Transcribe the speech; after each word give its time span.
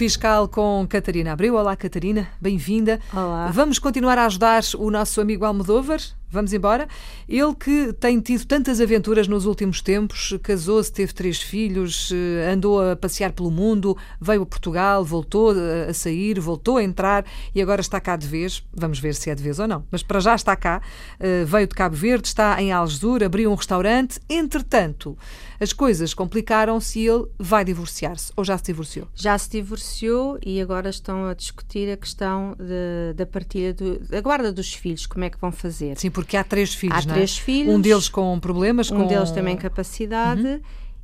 Fiscal 0.00 0.48
com 0.48 0.86
Catarina 0.88 1.34
Abreu. 1.34 1.56
Olá, 1.56 1.76
Catarina, 1.76 2.26
bem-vinda. 2.40 2.98
Olá. 3.12 3.50
Vamos 3.52 3.78
continuar 3.78 4.16
a 4.16 4.24
ajudar 4.24 4.62
o 4.78 4.90
nosso 4.90 5.20
amigo 5.20 5.44
Almodóvar. 5.44 6.00
Vamos 6.30 6.52
embora. 6.52 6.88
Ele 7.28 7.54
que 7.54 7.92
tem 7.94 8.20
tido 8.20 8.44
tantas 8.44 8.80
aventuras 8.80 9.26
nos 9.26 9.46
últimos 9.46 9.80
tempos, 9.82 10.38
casou-se, 10.42 10.92
teve 10.92 11.12
três 11.12 11.40
filhos, 11.40 12.12
eh, 12.12 12.52
andou 12.52 12.80
a 12.80 12.94
passear 12.94 13.32
pelo 13.32 13.50
mundo, 13.50 13.96
veio 14.20 14.42
a 14.42 14.46
Portugal, 14.46 15.04
voltou 15.04 15.52
a 15.88 15.92
sair, 15.92 16.38
voltou 16.38 16.76
a 16.76 16.82
entrar 16.82 17.24
e 17.54 17.60
agora 17.60 17.80
está 17.80 18.00
cá 18.00 18.16
de 18.16 18.26
vez. 18.26 18.62
Vamos 18.72 19.00
ver 19.00 19.14
se 19.14 19.28
é 19.28 19.34
de 19.34 19.42
vez 19.42 19.58
ou 19.58 19.66
não, 19.66 19.84
mas 19.90 20.02
para 20.02 20.20
já 20.20 20.34
está 20.34 20.54
cá. 20.54 20.80
Eh, 21.18 21.44
veio 21.44 21.66
de 21.66 21.74
Cabo 21.74 21.96
Verde, 21.96 22.28
está 22.28 22.62
em 22.62 22.70
Algesur, 22.72 23.22
abriu 23.24 23.50
um 23.50 23.54
restaurante. 23.54 24.20
Entretanto, 24.28 25.18
as 25.60 25.72
coisas 25.72 26.14
complicaram-se 26.14 27.00
e 27.00 27.06
ele 27.06 27.26
vai 27.38 27.64
divorciar-se. 27.64 28.32
Ou 28.36 28.44
já 28.44 28.56
se 28.56 28.64
divorciou? 28.64 29.06
Já 29.14 29.36
se 29.36 29.50
divorciou 29.50 30.38
e 30.44 30.60
agora 30.60 30.88
estão 30.88 31.26
a 31.26 31.34
discutir 31.34 31.90
a 31.92 31.96
questão 31.96 32.56
de, 32.58 33.14
da 33.14 33.26
partilha 33.26 33.74
do, 33.74 33.98
da 33.98 34.20
guarda 34.20 34.50
dos 34.50 34.72
filhos, 34.72 35.06
como 35.06 35.24
é 35.24 35.30
que 35.30 35.38
vão 35.38 35.52
fazer. 35.52 35.98
Sim, 35.98 36.10
porque 36.20 36.36
há 36.36 36.44
três 36.44 36.74
filhos, 36.74 36.98
há 36.98 37.06
não 37.06 37.12
é? 37.12 37.14
três 37.16 37.38
filhos. 37.38 37.74
Um 37.74 37.80
deles 37.80 38.08
com 38.08 38.38
problemas, 38.38 38.90
um 38.90 38.98
com... 38.98 39.06
deles 39.06 39.30
também 39.30 39.56
capacidade. 39.56 40.42
Uhum. 40.42 40.60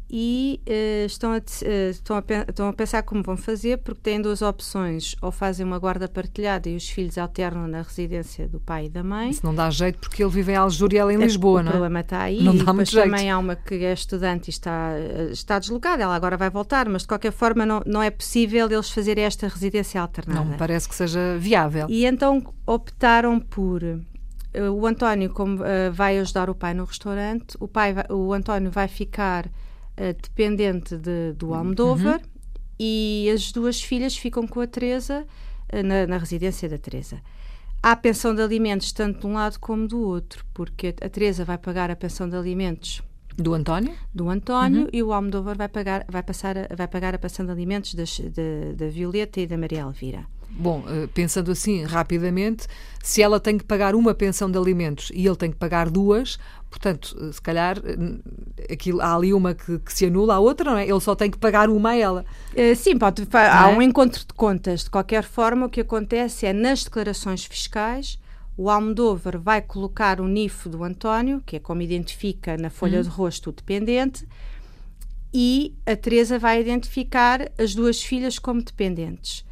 E 0.08 0.60
uh, 0.68 1.06
estão, 1.06 1.32
a, 1.32 1.38
uh, 1.38 1.90
estão, 1.90 2.16
a, 2.16 2.22
estão 2.48 2.68
a 2.68 2.72
pensar 2.72 3.02
como 3.02 3.24
vão 3.24 3.36
fazer, 3.36 3.78
porque 3.78 4.00
têm 4.00 4.20
duas 4.20 4.40
opções: 4.40 5.16
ou 5.20 5.32
fazem 5.32 5.66
uma 5.66 5.80
guarda 5.80 6.06
partilhada 6.06 6.68
e 6.68 6.76
os 6.76 6.88
filhos 6.88 7.18
alternam 7.18 7.66
na 7.66 7.82
residência 7.82 8.46
do 8.46 8.60
pai 8.60 8.86
e 8.86 8.88
da 8.88 9.02
mãe. 9.02 9.30
Isso 9.30 9.44
não 9.44 9.52
dá 9.52 9.68
jeito 9.68 9.98
porque 9.98 10.22
ele 10.22 10.30
vive 10.30 10.52
em 10.52 10.54
Algesur 10.54 10.92
e 10.92 10.96
ela 10.96 11.12
em 11.12 11.16
Lisboa, 11.16 11.60
o 11.60 11.62
não 11.64 11.70
é? 11.70 11.70
O 11.70 11.72
problema 11.72 12.00
está 12.00 12.20
aí. 12.20 12.40
Não 12.40 12.56
dá 12.56 12.72
muito 12.72 12.92
também 12.92 13.18
jeito. 13.18 13.32
há 13.32 13.38
uma 13.38 13.56
que 13.56 13.74
é 13.84 13.92
estudante 13.92 14.48
e 14.48 14.50
está, 14.50 14.92
está 15.32 15.58
deslocada, 15.58 16.04
ela 16.04 16.14
agora 16.14 16.36
vai 16.36 16.50
voltar, 16.50 16.88
mas 16.88 17.02
de 17.02 17.08
qualquer 17.08 17.32
forma 17.32 17.66
não, 17.66 17.82
não 17.84 18.00
é 18.00 18.10
possível 18.10 18.70
eles 18.70 18.88
fazerem 18.88 19.24
esta 19.24 19.48
residência 19.48 20.00
alternada. 20.00 20.38
Não 20.38 20.52
me 20.52 20.56
parece 20.56 20.88
que 20.88 20.94
seja 20.94 21.36
viável. 21.36 21.88
E 21.90 22.06
então 22.06 22.40
optaram 22.64 23.40
por 23.40 23.82
o 24.62 24.86
António 24.86 25.30
como 25.30 25.62
uh, 25.62 25.92
vai 25.92 26.18
ajudar 26.18 26.48
o 26.50 26.54
pai 26.54 26.74
no 26.74 26.84
restaurante, 26.84 27.56
o 27.60 27.68
pai 27.68 27.92
vai, 27.92 28.04
o 28.10 28.32
António 28.32 28.70
vai 28.70 28.88
ficar 28.88 29.46
uh, 29.46 30.22
dependente 30.22 30.96
de, 30.96 31.32
do 31.32 31.54
Almodóvar 31.54 32.16
uhum. 32.16 32.50
e 32.78 33.30
as 33.34 33.52
duas 33.52 33.82
filhas 33.82 34.16
ficam 34.16 34.46
com 34.46 34.60
a 34.60 34.66
Teresa 34.66 35.26
uh, 35.72 35.82
na, 35.82 36.06
na, 36.06 36.18
residência 36.18 36.68
da 36.68 36.78
Teresa. 36.78 37.20
Há 37.82 37.94
pensão 37.94 38.34
de 38.34 38.42
alimentos 38.42 38.92
tanto 38.92 39.20
de 39.20 39.26
um 39.26 39.34
lado 39.34 39.58
como 39.60 39.86
do 39.86 40.00
outro, 40.00 40.44
porque 40.54 40.94
a, 41.00 41.06
a 41.06 41.08
Teresa 41.08 41.44
vai 41.44 41.58
pagar 41.58 41.90
a 41.90 41.96
pensão 41.96 42.28
de 42.28 42.36
alimentos 42.36 43.02
do 43.36 43.52
António? 43.52 43.94
Do 44.14 44.30
António 44.30 44.82
uhum. 44.82 44.90
e 44.92 45.02
o 45.02 45.12
Almodóvar 45.12 45.56
vai 45.56 45.68
pagar, 45.68 46.04
vai, 46.08 46.22
passar 46.22 46.56
a, 46.56 46.74
vai 46.74 46.88
pagar 46.88 47.14
a 47.14 47.18
pensão 47.18 47.44
de 47.44 47.52
alimentos 47.52 47.94
das, 47.94 48.18
de, 48.18 48.72
da 48.74 48.88
Violeta 48.88 49.40
e 49.40 49.46
da 49.46 49.58
Maria 49.58 49.80
Elvira. 49.80 50.26
Bom, 50.48 50.84
pensando 51.12 51.52
assim 51.52 51.84
rapidamente, 51.84 52.66
se 53.02 53.20
ela 53.20 53.38
tem 53.38 53.58
que 53.58 53.64
pagar 53.64 53.94
uma 53.94 54.14
pensão 54.14 54.50
de 54.50 54.56
alimentos 54.56 55.10
e 55.14 55.26
ele 55.26 55.36
tem 55.36 55.50
que 55.50 55.56
pagar 55.56 55.90
duas, 55.90 56.38
portanto, 56.70 57.32
se 57.32 57.40
calhar 57.42 57.76
aquilo, 58.70 59.00
há 59.02 59.14
ali 59.14 59.34
uma 59.34 59.54
que, 59.54 59.78
que 59.78 59.92
se 59.92 60.06
anula, 60.06 60.34
a 60.34 60.38
outra 60.38 60.70
não 60.70 60.78
é? 60.78 60.88
Ele 60.88 61.00
só 61.00 61.14
tem 61.14 61.30
que 61.30 61.38
pagar 61.38 61.68
uma 61.68 61.90
a 61.90 61.96
ela. 61.96 62.24
Sim, 62.74 62.98
pode, 62.98 63.26
há 63.32 63.70
é? 63.70 63.76
um 63.76 63.82
encontro 63.82 64.20
de 64.20 64.32
contas. 64.34 64.84
De 64.84 64.90
qualquer 64.90 65.24
forma, 65.24 65.66
o 65.66 65.68
que 65.68 65.82
acontece 65.82 66.46
é 66.46 66.52
nas 66.52 66.84
declarações 66.84 67.44
fiscais. 67.44 68.18
O 68.56 68.70
Almodóvar 68.70 69.38
vai 69.38 69.60
colocar 69.60 70.18
o 70.18 70.26
NIF 70.26 70.68
do 70.68 70.82
António, 70.82 71.42
que 71.44 71.56
é 71.56 71.58
como 71.60 71.82
identifica 71.82 72.56
na 72.56 72.70
folha 72.70 73.00
hum. 73.00 73.02
de 73.02 73.08
rosto 73.08 73.50
o 73.50 73.52
dependente, 73.52 74.26
e 75.32 75.74
a 75.84 75.94
Teresa 75.94 76.38
vai 76.38 76.60
identificar 76.60 77.52
as 77.58 77.74
duas 77.74 78.02
filhas 78.02 78.38
como 78.38 78.62
dependentes. 78.62 79.44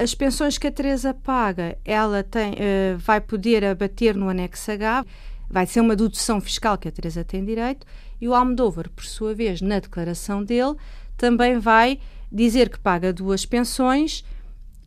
As 0.00 0.14
pensões 0.14 0.56
que 0.56 0.66
a 0.66 0.72
Teresa 0.72 1.12
paga, 1.12 1.76
ela 1.84 2.24
tem, 2.24 2.52
uh, 2.52 2.96
vai 2.96 3.20
poder 3.20 3.62
abater 3.62 4.16
no 4.16 4.30
anexo 4.30 4.72
H, 4.72 5.04
vai 5.46 5.66
ser 5.66 5.82
uma 5.82 5.94
dedução 5.94 6.40
fiscal 6.40 6.78
que 6.78 6.88
a 6.88 6.90
Teresa 6.90 7.22
tem 7.22 7.44
direito, 7.44 7.86
e 8.18 8.26
o 8.26 8.34
Almodóvar, 8.34 8.88
por 8.88 9.04
sua 9.04 9.34
vez, 9.34 9.60
na 9.60 9.78
declaração 9.78 10.42
dele, 10.42 10.74
também 11.18 11.58
vai 11.58 12.00
dizer 12.32 12.70
que 12.70 12.78
paga 12.78 13.12
duas 13.12 13.44
pensões 13.44 14.24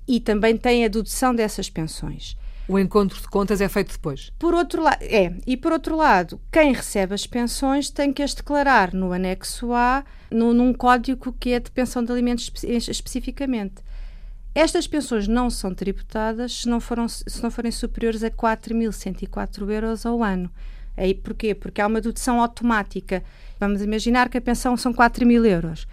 e 0.07 0.19
também 0.19 0.57
tem 0.57 0.83
a 0.83 0.87
dedução 0.87 1.35
dessas 1.35 1.69
pensões. 1.69 2.35
O 2.67 2.79
encontro 2.79 3.21
de 3.21 3.27
contas 3.27 3.61
é 3.61 3.69
feito 3.69 3.91
depois. 3.91 4.31
Por 4.39 4.55
outro 4.55 4.81
lado, 4.81 4.97
é, 5.03 5.31
e 5.45 5.55
por 5.55 5.73
outro 5.73 5.95
lado, 5.95 6.41
quem 6.51 6.73
recebe 6.73 7.13
as 7.13 7.27
pensões 7.27 7.91
tem 7.91 8.11
que 8.11 8.23
as 8.23 8.33
declarar 8.33 8.91
no 8.95 9.13
anexo 9.13 9.73
A, 9.73 10.03
no, 10.31 10.55
num 10.55 10.73
código 10.73 11.31
que 11.39 11.51
é 11.51 11.59
de 11.59 11.69
pensão 11.69 12.03
de 12.03 12.11
alimentos 12.11 12.45
espe 12.45 12.89
especificamente. 12.89 13.75
Estas 14.55 14.85
pensões 14.85 15.27
não 15.27 15.49
são 15.49 15.73
tributadas 15.73 16.61
se 16.61 16.69
não, 16.69 16.79
foram, 16.79 17.07
se 17.07 17.41
não 17.41 17.49
forem 17.49 17.71
superiores 17.71 18.23
a 18.23 18.29
4.104 18.29 19.69
euros 19.69 20.05
ao 20.05 20.23
ano. 20.23 20.49
Aí, 20.95 21.13
porquê? 21.15 21.55
Porque 21.55 21.81
há 21.81 21.87
uma 21.87 21.99
dedução 21.99 22.39
automática. 22.39 23.23
Vamos 23.59 23.81
imaginar 23.81 24.29
que 24.29 24.37
a 24.37 24.41
pensão 24.41 24.77
são 24.77 24.93
4 24.93 25.25
mil 25.25 25.43
euros. 25.43 25.87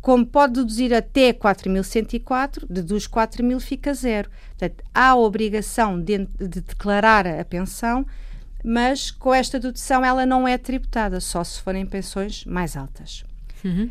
Como 0.00 0.24
pode 0.24 0.54
deduzir 0.54 0.94
até 0.94 1.32
4.104, 1.32 2.64
deduz 2.70 3.08
4 3.08 3.42
mil, 3.42 3.58
fica 3.58 3.92
zero. 3.92 4.30
Portanto, 4.56 4.84
há 4.94 5.08
a 5.08 5.16
obrigação 5.16 6.00
de, 6.00 6.18
de 6.38 6.60
declarar 6.60 7.26
a 7.26 7.44
pensão, 7.44 8.06
mas 8.64 9.10
com 9.10 9.34
esta 9.34 9.58
dedução 9.58 10.04
ela 10.04 10.24
não 10.24 10.46
é 10.46 10.56
tributada, 10.56 11.18
só 11.18 11.42
se 11.42 11.60
forem 11.60 11.84
pensões 11.84 12.44
mais 12.44 12.76
altas. 12.76 13.24
Uhum. 13.64 13.90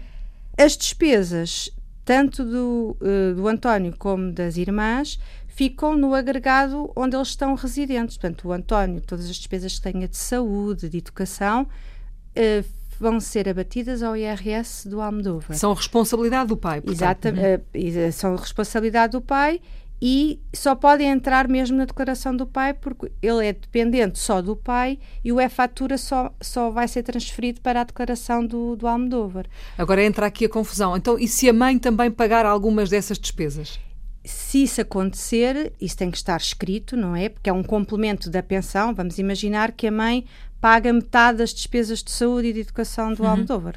As 0.58 0.78
despesas 0.78 1.70
tanto 2.06 2.46
do, 2.46 2.98
uh, 3.02 3.36
do 3.36 3.48
António 3.48 3.94
como 3.98 4.32
das 4.32 4.56
irmãs, 4.56 5.20
ficam 5.48 5.98
no 5.98 6.14
agregado 6.14 6.92
onde 6.96 7.16
eles 7.16 7.30
estão 7.30 7.56
residentes. 7.56 8.16
Portanto, 8.16 8.48
o 8.48 8.52
António, 8.54 9.02
todas 9.02 9.26
as 9.26 9.36
despesas 9.36 9.80
que 9.80 9.92
tenha 9.92 10.08
de 10.08 10.16
saúde, 10.16 10.88
de 10.88 11.00
educação, 11.00 11.64
uh, 11.64 12.66
vão 13.00 13.20
ser 13.20 13.50
abatidas 13.50 14.04
ao 14.04 14.16
IRS 14.16 14.88
do 14.88 15.02
Almodóvar. 15.02 15.58
São 15.58 15.74
responsabilidade 15.74 16.50
do 16.50 16.56
pai, 16.56 16.80
portanto. 16.80 16.96
Exatamente, 16.96 17.64
uhum. 17.76 18.08
uh, 18.08 18.12
são 18.12 18.36
responsabilidade 18.36 19.12
do 19.12 19.22
pai 19.22 19.60
e 20.02 20.40
só 20.54 20.76
podem 20.76 21.10
entrar 21.10 21.48
mesmo 21.48 21.78
na 21.78 21.86
declaração 21.86 22.36
do 22.36 22.46
pai 22.46 22.74
porque 22.74 23.12
ele 23.22 23.46
é 23.46 23.54
dependente 23.54 24.20
só 24.20 24.42
do 24.42 24.56
pai 24.56 25.00
e 25.24 25.32
o 25.32 25.40
E-Fatura 25.40 25.98
só, 25.98 26.34
só 26.42 26.70
vai 26.70 26.88
ser 26.88 27.04
transferido 27.04 27.62
para 27.62 27.82
a 27.82 27.84
declaração 27.84 28.46
do, 28.46 28.76
do 28.76 28.88
Almodóvar. 28.88 29.46
Agora 29.78 30.04
entra 30.04 30.26
aqui 30.26 30.46
a 30.46 30.50
confusão. 30.50 30.98
Então, 30.98 31.18
e 31.18 31.28
se 31.28 31.50
a 31.50 31.54
mãe 31.54 31.80
também 31.80 32.12
pagar 32.12 32.46
algumas 32.46 32.90
dessas 32.90 33.18
despesas? 33.18 33.80
Se 34.24 34.64
isso 34.64 34.82
acontecer, 34.82 35.74
isso 35.80 35.98
tem 35.98 36.10
que 36.10 36.18
estar 36.18 36.38
escrito, 36.38 36.98
não 36.98 37.16
é? 37.16 37.30
Porque 37.30 37.50
é 37.50 37.54
um 37.54 37.64
complemento 37.64 38.30
da 38.30 38.42
pensão. 38.42 38.94
Vamos 38.94 39.20
imaginar 39.20 39.72
que 39.72 39.88
a 39.88 39.92
mãe 39.92 40.26
paga 40.60 40.92
metade 40.92 41.38
das 41.38 41.54
despesas 41.54 42.04
de 42.04 42.12
saúde 42.12 42.48
e 42.48 42.54
de 42.54 42.62
educação 42.62 43.14
do 43.14 43.22
uhum. 43.22 43.30
Almodóvar, 43.30 43.76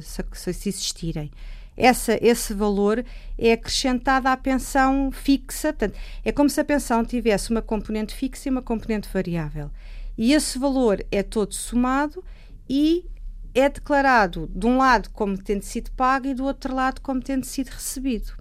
se, 0.00 0.24
se 0.32 0.68
existirem 0.68 1.30
essa, 1.76 2.18
esse 2.20 2.52
valor 2.52 3.04
é 3.38 3.52
acrescentado 3.52 4.28
à 4.28 4.36
pensão 4.36 5.10
fixa. 5.10 5.72
Portanto, 5.72 5.98
é 6.24 6.32
como 6.32 6.50
se 6.50 6.60
a 6.60 6.64
pensão 6.64 7.04
tivesse 7.04 7.50
uma 7.50 7.62
componente 7.62 8.14
fixa 8.14 8.48
e 8.48 8.52
uma 8.52 8.62
componente 8.62 9.08
variável. 9.12 9.70
E 10.16 10.32
esse 10.32 10.58
valor 10.58 11.04
é 11.10 11.22
todo 11.22 11.54
somado 11.54 12.22
e 12.68 13.04
é 13.54 13.68
declarado 13.68 14.48
de 14.54 14.66
um 14.66 14.78
lado 14.78 15.10
como 15.10 15.36
tendo 15.36 15.62
sido 15.62 15.90
pago 15.92 16.26
e 16.26 16.34
do 16.34 16.44
outro 16.44 16.74
lado 16.74 17.00
como 17.00 17.20
tendo 17.20 17.44
sido 17.44 17.68
recebido. 17.68 18.32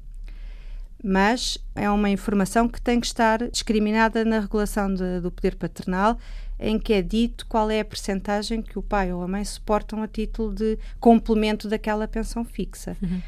Mas 1.04 1.58
é 1.76 1.90
uma 1.90 2.10
informação 2.10 2.68
que 2.68 2.82
tem 2.82 3.00
que 3.00 3.08
estar 3.08 3.50
discriminada 3.50 4.24
na 4.24 4.40
regulação 4.40 4.94
de, 4.94 5.20
do 5.20 5.32
poder 5.32 5.56
paternal 5.56 6.18
em 6.62 6.78
que 6.78 6.94
é 6.94 7.02
dito 7.02 7.46
qual 7.48 7.72
é 7.72 7.80
a 7.80 7.86
percentagem 7.86 8.62
que 8.62 8.78
o 8.78 8.84
pai 8.84 9.12
ou 9.12 9.24
a 9.24 9.28
mãe 9.28 9.44
suportam 9.44 10.04
a 10.04 10.08
título 10.08 10.54
de 10.54 10.78
complemento 11.00 11.68
daquela 11.68 12.08
pensão 12.08 12.46
fixa. 12.46 12.96
Uhum. 13.02 13.22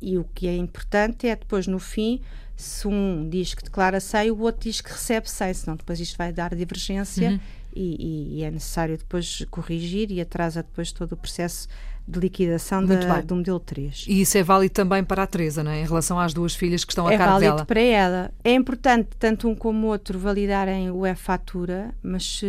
E 0.00 0.16
o 0.16 0.24
que 0.34 0.46
é 0.46 0.56
importante 0.56 1.26
é 1.26 1.36
depois, 1.36 1.66
no 1.66 1.78
fim, 1.78 2.20
se 2.56 2.86
um 2.86 3.28
diz 3.28 3.54
que 3.54 3.64
declara 3.64 4.00
100, 4.00 4.30
o 4.30 4.40
outro 4.40 4.62
diz 4.62 4.80
que 4.80 4.90
recebe 4.90 5.28
100, 5.28 5.54
senão 5.54 5.76
depois 5.76 5.98
isto 5.98 6.16
vai 6.16 6.32
dar 6.32 6.54
divergência 6.54 7.30
uhum. 7.30 7.40
E, 7.74 8.38
e, 8.38 8.42
é 8.42 8.50
necessário 8.50 8.96
depois 8.96 9.44
corrigir 9.50 10.10
e 10.10 10.20
atrasa 10.20 10.62
depois 10.62 10.92
todo 10.92 11.12
o 11.12 11.16
processo 11.16 11.68
de 12.06 12.18
liquidação 12.18 12.84
da, 12.84 13.20
do 13.20 13.36
modelo 13.36 13.60
3. 13.60 14.06
E 14.08 14.22
isso 14.22 14.36
é 14.36 14.42
válido 14.42 14.74
também 14.74 15.04
para 15.04 15.22
a 15.22 15.26
Teresa, 15.26 15.62
não 15.62 15.70
é? 15.70 15.80
em 15.80 15.86
relação 15.86 16.18
às 16.18 16.34
duas 16.34 16.54
filhas 16.54 16.84
que 16.84 16.92
estão 16.92 17.06
a 17.06 17.14
é 17.14 17.18
cargo 17.18 17.38
dela. 17.38 17.44
É 17.44 17.48
válido 17.48 17.66
para 17.66 17.80
ela. 17.80 18.30
É 18.42 18.52
importante 18.52 19.10
tanto 19.18 19.48
um 19.48 19.54
como 19.54 19.86
o 19.86 19.90
outro 19.90 20.18
validarem 20.18 20.90
o 20.90 21.06
E-fatura, 21.06 21.94
mas 22.02 22.38
se, 22.38 22.46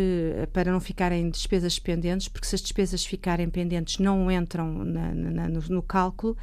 para 0.52 0.72
não 0.72 0.80
ficarem 0.80 1.30
despesas 1.30 1.78
pendentes, 1.78 2.28
porque 2.28 2.46
se 2.46 2.56
as 2.56 2.62
despesas 2.62 3.04
ficarem 3.04 3.48
pendentes 3.48 3.98
não 3.98 4.30
entram 4.30 4.84
na, 4.84 5.14
na, 5.14 5.48
no, 5.48 5.60
no 5.68 5.82
cálculo, 5.82 6.36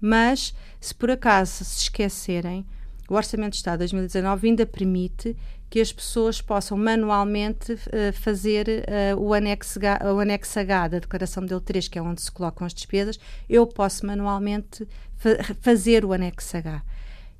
mas 0.00 0.54
se 0.80 0.94
por 0.94 1.10
acaso 1.10 1.64
se 1.64 1.82
esquecerem, 1.82 2.64
o 3.08 3.14
Orçamento 3.14 3.52
de 3.52 3.56
Estado 3.56 3.78
de 3.80 3.92
2019 3.92 4.48
ainda 4.48 4.66
permite 4.66 5.36
que 5.72 5.80
as 5.80 5.90
pessoas 5.90 6.38
possam 6.42 6.76
manualmente 6.76 7.72
uh, 7.72 8.12
fazer 8.12 8.66
uh, 8.68 9.18
o, 9.18 9.32
anexo 9.32 9.78
H, 9.78 10.00
o 10.12 10.20
anexo 10.20 10.60
H 10.60 10.88
da 10.88 10.98
Declaração 10.98 11.46
de 11.46 11.54
L3, 11.54 11.88
que 11.88 11.98
é 11.98 12.02
onde 12.02 12.20
se 12.20 12.30
colocam 12.30 12.66
as 12.66 12.74
despesas, 12.74 13.18
eu 13.48 13.66
posso 13.66 14.04
manualmente 14.04 14.86
fa 15.16 15.30
fazer 15.62 16.04
o 16.04 16.12
anexo 16.12 16.58
H. 16.58 16.82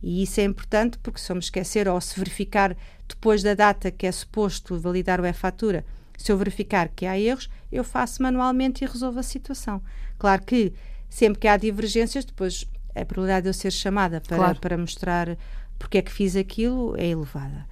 E 0.02 0.22
isso 0.22 0.40
é 0.40 0.44
importante 0.44 0.96
porque 1.02 1.20
se 1.20 1.30
eu 1.30 1.36
me 1.36 1.42
esquecer 1.42 1.86
ou 1.86 2.00
se 2.00 2.18
verificar 2.18 2.74
depois 3.06 3.42
da 3.42 3.52
data 3.52 3.90
que 3.90 4.06
é 4.06 4.12
suposto 4.12 4.80
validar 4.80 5.20
o 5.20 5.26
e-fatura, 5.26 5.84
se 6.16 6.32
eu 6.32 6.38
verificar 6.38 6.88
que 6.88 7.04
há 7.04 7.20
erros, 7.20 7.50
eu 7.70 7.84
faço 7.84 8.22
manualmente 8.22 8.82
e 8.82 8.88
resolvo 8.88 9.20
a 9.20 9.22
situação. 9.22 9.82
Claro 10.18 10.40
que 10.42 10.72
sempre 11.10 11.38
que 11.38 11.48
há 11.48 11.58
divergências, 11.58 12.24
depois 12.24 12.66
a 12.94 13.04
probabilidade 13.04 13.42
de 13.42 13.50
eu 13.50 13.54
ser 13.54 13.70
chamada 13.70 14.22
para, 14.22 14.36
claro. 14.38 14.58
para 14.58 14.78
mostrar 14.78 15.36
porque 15.78 15.98
é 15.98 16.02
que 16.02 16.10
fiz 16.10 16.34
aquilo 16.34 16.96
é 16.96 17.08
elevada. 17.08 17.70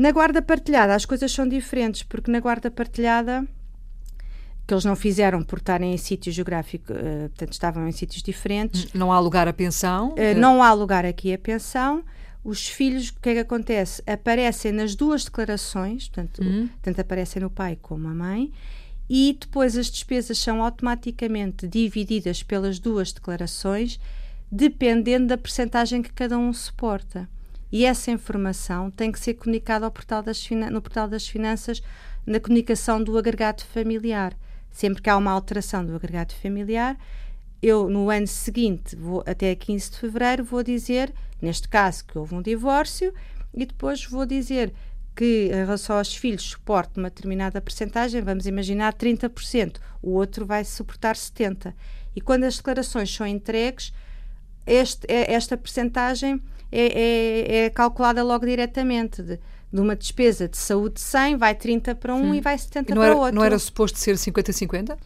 Na 0.00 0.12
guarda 0.12 0.40
partilhada 0.40 0.94
as 0.94 1.04
coisas 1.04 1.30
são 1.30 1.46
diferentes, 1.46 2.02
porque 2.02 2.30
na 2.30 2.40
guarda 2.40 2.70
partilhada 2.70 3.46
que 4.66 4.72
eles 4.72 4.82
não 4.82 4.96
fizeram 4.96 5.42
por 5.42 5.58
estarem 5.58 5.92
em 5.92 5.98
sítio 5.98 6.32
geográfico, 6.32 6.90
uh, 6.90 7.28
portanto 7.28 7.52
estavam 7.52 7.86
em 7.86 7.92
sítios 7.92 8.22
diferentes. 8.22 8.94
Não 8.94 9.12
há 9.12 9.20
lugar 9.20 9.46
a 9.46 9.52
pensão? 9.52 10.14
Uh, 10.14 10.38
não 10.38 10.62
há 10.62 10.72
lugar 10.72 11.04
aqui 11.04 11.34
a 11.34 11.38
pensão. 11.38 12.02
Os 12.42 12.66
filhos, 12.66 13.10
o 13.10 13.20
que 13.20 13.28
é 13.28 13.32
que 13.34 13.38
acontece? 13.40 14.02
Aparecem 14.06 14.72
nas 14.72 14.94
duas 14.94 15.22
declarações, 15.22 16.08
portanto, 16.08 16.42
uhum. 16.42 16.70
tanto 16.80 16.98
aparecem 16.98 17.42
no 17.42 17.50
pai 17.50 17.76
como 17.82 18.08
a 18.08 18.14
mãe, 18.14 18.50
e 19.06 19.36
depois 19.38 19.76
as 19.76 19.90
despesas 19.90 20.38
são 20.38 20.64
automaticamente 20.64 21.68
divididas 21.68 22.42
pelas 22.42 22.78
duas 22.78 23.12
declarações, 23.12 24.00
dependendo 24.50 25.26
da 25.26 25.36
percentagem 25.36 26.00
que 26.00 26.10
cada 26.10 26.38
um 26.38 26.54
suporta. 26.54 27.28
E 27.72 27.84
essa 27.84 28.10
informação 28.10 28.90
tem 28.90 29.12
que 29.12 29.20
ser 29.20 29.34
comunicada 29.34 29.84
ao 29.84 29.90
portal 29.90 30.22
das 30.22 30.48
no 30.50 30.82
portal 30.82 31.08
das 31.08 31.26
finanças 31.26 31.82
na 32.26 32.40
comunicação 32.40 33.02
do 33.02 33.16
agregado 33.16 33.64
familiar. 33.64 34.36
Sempre 34.70 35.02
que 35.02 35.10
há 35.10 35.16
uma 35.16 35.30
alteração 35.30 35.84
do 35.84 35.94
agregado 35.94 36.34
familiar, 36.34 36.96
eu 37.62 37.88
no 37.88 38.10
ano 38.10 38.26
seguinte, 38.26 38.96
vou, 38.96 39.22
até 39.26 39.54
15 39.54 39.90
de 39.90 39.98
fevereiro, 39.98 40.44
vou 40.44 40.62
dizer, 40.62 41.12
neste 41.40 41.68
caso, 41.68 42.04
que 42.04 42.18
houve 42.18 42.34
um 42.34 42.42
divórcio, 42.42 43.12
e 43.52 43.66
depois 43.66 44.04
vou 44.04 44.24
dizer 44.24 44.72
que 45.14 45.48
em 45.48 45.64
relação 45.64 45.98
aos 45.98 46.14
filhos 46.14 46.42
suporte 46.42 46.98
uma 46.98 47.10
determinada 47.10 47.60
percentagem, 47.60 48.22
vamos 48.22 48.46
imaginar 48.46 48.94
30%, 48.94 49.76
o 50.00 50.12
outro 50.12 50.46
vai 50.46 50.64
suportar 50.64 51.14
70%. 51.14 51.74
E 52.14 52.20
quando 52.20 52.44
as 52.44 52.56
declarações 52.56 53.14
são 53.14 53.26
entregues, 53.26 53.92
este, 54.66 55.06
é, 55.08 55.32
esta 55.32 55.56
percentagem 55.56 56.42
é, 56.70 56.82
é, 56.82 57.64
é, 57.64 57.70
calculada 57.70 58.22
logo 58.22 58.46
diretamente. 58.46 59.22
De, 59.22 59.40
de, 59.72 59.80
uma 59.80 59.94
despesa 59.94 60.48
de 60.48 60.56
saúde 60.56 61.00
100, 61.00 61.36
vai 61.36 61.54
30 61.54 61.94
para 61.94 62.14
um 62.14 62.32
Sim. 62.32 62.38
e 62.38 62.40
vai 62.40 62.58
70 62.58 62.90
e 62.90 62.94
para 62.94 63.04
era, 63.04 63.16
outro. 63.16 63.34
Não 63.34 63.44
era 63.44 63.58
suposto 63.58 63.98
ser 63.98 64.16
50-50? 64.16 64.96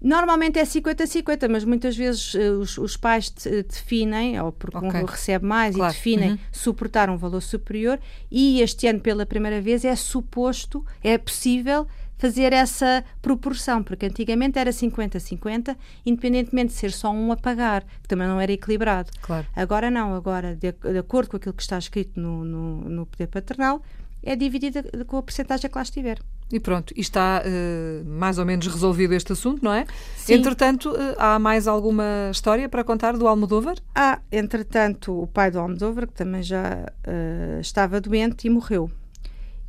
Normalmente 0.00 0.58
é 0.58 0.62
50-50, 0.62 1.48
mas 1.48 1.64
muitas 1.64 1.96
vezes 1.96 2.34
uh, 2.34 2.60
os, 2.60 2.76
os, 2.76 2.96
pais 2.96 3.30
definem, 3.30 4.38
ou 4.40 4.52
porque 4.52 4.76
okay. 4.76 5.02
um 5.02 5.04
recebe 5.04 5.46
mais 5.46 5.74
claro. 5.74 5.92
e 5.92 5.96
definem 5.96 6.30
uhum. 6.32 6.38
suportar 6.52 7.08
um 7.08 7.16
valor 7.16 7.40
superior, 7.40 7.98
e 8.30 8.60
este 8.60 8.86
ano, 8.86 9.00
pela 9.00 9.24
primeira 9.24 9.60
vez, 9.60 9.84
é 9.84 9.96
suposto, 9.96 10.84
é 11.02 11.16
possível 11.16 11.86
fazer 12.18 12.52
essa 12.52 13.04
proporção, 13.20 13.82
porque 13.82 14.06
antigamente 14.06 14.58
era 14.58 14.70
50-50, 14.70 15.76
independentemente 16.04 16.72
de 16.72 16.78
ser 16.78 16.92
só 16.92 17.10
um 17.10 17.32
a 17.32 17.36
pagar, 17.36 17.84
que 18.02 18.08
também 18.08 18.26
não 18.26 18.40
era 18.40 18.52
equilibrado. 18.52 19.10
Claro. 19.20 19.46
Agora 19.54 19.90
não, 19.90 20.14
agora, 20.14 20.54
de, 20.56 20.72
de, 20.72 20.98
acordo 20.98 21.30
com 21.30 21.36
aquilo 21.36 21.54
que 21.54 21.62
está 21.62 21.78
escrito 21.78 22.18
no, 22.18 22.44
no, 22.44 22.88
no 22.88 23.06
poder 23.06 23.26
paternal, 23.26 23.82
é 24.22 24.34
dividida 24.34 24.82
com 25.06 25.18
a 25.18 25.22
porcentagem 25.22 25.70
que 25.70 25.76
lá 25.76 25.82
estiver. 25.82 26.18
E 26.50 26.60
pronto, 26.60 26.94
e 26.96 27.00
está 27.00 27.42
uh, 27.44 28.08
mais 28.08 28.38
ou 28.38 28.44
menos 28.44 28.66
resolvido 28.66 29.14
este 29.14 29.32
assunto, 29.32 29.64
não 29.64 29.72
é? 29.72 29.84
Sim. 30.16 30.34
Entretanto, 30.34 30.90
uh, 30.90 31.14
há 31.18 31.38
mais 31.38 31.66
alguma 31.66 32.28
história 32.30 32.68
para 32.68 32.84
contar 32.84 33.16
do 33.16 33.26
Almodóvar? 33.26 33.76
Há, 33.94 34.20
entretanto, 34.30 35.22
o 35.22 35.26
pai 35.26 35.50
do 35.50 35.58
Almodóvar, 35.58 36.06
que 36.06 36.14
também 36.14 36.42
já 36.42 36.86
uh, 37.06 37.60
estava 37.60 38.00
doente 38.00 38.46
e 38.46 38.50
morreu. 38.50 38.90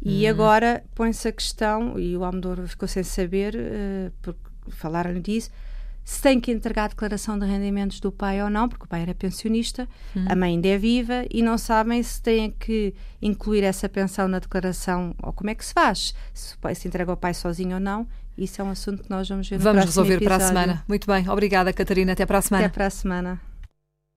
E 0.04 0.26
hum. 0.26 0.30
agora 0.30 0.84
põe-se 0.94 1.28
a 1.28 1.32
questão, 1.32 1.98
e 2.00 2.16
o 2.16 2.24
Almodóvar 2.24 2.68
ficou 2.68 2.88
sem 2.88 3.04
saber, 3.04 3.56
porque 4.22 4.40
falaram-lhe 4.70 5.20
disso, 5.20 5.50
se 6.08 6.22
tem 6.22 6.40
que 6.40 6.54
entregar 6.54 6.86
a 6.86 6.88
declaração 6.88 7.38
de 7.38 7.46
rendimentos 7.46 8.00
do 8.00 8.14
pai 8.14 8.42
ou 8.42 8.50
não, 8.50 8.70
porque 8.70 8.86
o 8.86 8.88
pai 8.88 9.02
era 9.02 9.14
pensionista, 9.14 9.86
hum. 10.16 10.26
a 10.30 10.36
mãe 10.38 10.52
ainda 10.52 10.70
é 10.70 10.78
viva 10.78 11.26
e 11.30 11.42
não 11.42 11.58
sabem 11.58 12.02
se 12.02 12.22
têm 12.22 12.50
que 12.58 12.94
incluir 13.22 13.62
essa 13.62 13.90
pensão 13.90 14.26
na 14.26 14.40
declaração 14.40 15.14
ou 15.22 15.34
como 15.34 15.50
é 15.50 15.56
que 15.56 15.66
se 15.66 15.74
faz, 15.74 16.16
se 16.34 16.56
se 16.76 16.88
entrega 16.88 17.12
ao 17.12 17.18
pai 17.18 17.34
sozinho 17.34 17.74
ou 17.74 17.80
não. 17.82 18.08
Isso 18.38 18.62
é 18.62 18.64
um 18.64 18.70
assunto 18.70 19.04
que 19.04 19.10
nós 19.10 19.28
vamos 19.28 19.50
ver 19.50 19.58
Vamos 19.58 19.84
resolver 19.84 20.14
episódio. 20.14 20.38
para 20.38 20.46
a 20.46 20.48
semana. 20.48 20.84
Muito 20.88 21.08
bem, 21.08 21.28
obrigada 21.28 21.74
Catarina, 21.74 22.14
até 22.14 22.26
para 22.26 22.38
a 22.38 22.42
semana. 22.42 22.66
Até 22.68 22.74
para 22.74 22.86
a 22.86 22.90
semana. 22.90 23.42